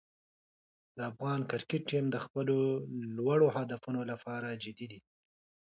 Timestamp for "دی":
4.91-4.99